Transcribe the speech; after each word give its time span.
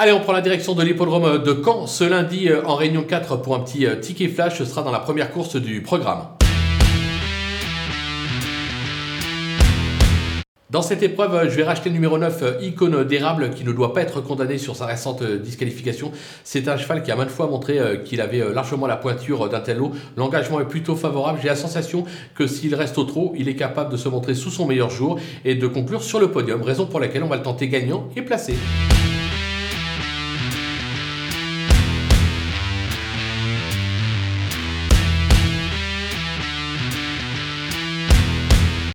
Allez, 0.00 0.12
on 0.12 0.20
prend 0.20 0.32
la 0.32 0.42
direction 0.42 0.76
de 0.76 0.84
l'hippodrome 0.84 1.42
de 1.42 1.60
Caen 1.64 1.88
ce 1.88 2.04
lundi 2.04 2.48
euh, 2.48 2.62
en 2.64 2.76
réunion 2.76 3.02
4 3.02 3.42
pour 3.42 3.56
un 3.56 3.58
petit 3.58 3.84
euh, 3.84 3.96
ticket 3.96 4.28
flash. 4.28 4.56
Ce 4.56 4.64
sera 4.64 4.84
dans 4.84 4.92
la 4.92 5.00
première 5.00 5.32
course 5.32 5.56
du 5.56 5.82
programme. 5.82 6.28
Dans 10.70 10.82
cette 10.82 11.02
épreuve, 11.02 11.34
euh, 11.34 11.50
je 11.50 11.56
vais 11.56 11.64
racheter 11.64 11.88
le 11.88 11.94
numéro 11.94 12.16
9, 12.16 12.60
Icône 12.60 13.02
d'érable, 13.02 13.50
qui 13.50 13.64
ne 13.64 13.72
doit 13.72 13.92
pas 13.92 14.02
être 14.02 14.20
condamné 14.20 14.56
sur 14.56 14.76
sa 14.76 14.86
récente 14.86 15.24
disqualification. 15.24 16.12
C'est 16.44 16.68
un 16.68 16.76
cheval 16.76 17.02
qui 17.02 17.10
a 17.10 17.16
maintes 17.16 17.30
fois 17.30 17.48
montré 17.48 17.80
qu'il 18.04 18.20
avait 18.20 18.54
largement 18.54 18.86
la 18.86 18.96
pointure 18.96 19.48
d'un 19.48 19.58
tel 19.58 19.78
lot. 19.78 19.90
L'engagement 20.16 20.60
est 20.60 20.68
plutôt 20.68 20.94
favorable. 20.94 21.40
J'ai 21.42 21.48
la 21.48 21.56
sensation 21.56 22.04
que 22.36 22.46
s'il 22.46 22.76
reste 22.76 22.98
au 22.98 23.04
trot, 23.04 23.32
il 23.36 23.48
est 23.48 23.56
capable 23.56 23.90
de 23.90 23.96
se 23.96 24.08
montrer 24.08 24.36
sous 24.36 24.50
son 24.50 24.64
meilleur 24.64 24.90
jour 24.90 25.18
et 25.44 25.56
de 25.56 25.66
conclure 25.66 26.04
sur 26.04 26.20
le 26.20 26.30
podium, 26.30 26.62
raison 26.62 26.86
pour 26.86 27.00
laquelle 27.00 27.24
on 27.24 27.28
va 27.28 27.36
le 27.36 27.42
tenter 27.42 27.66
gagnant 27.66 28.08
et 28.14 28.22
placé. 28.22 28.54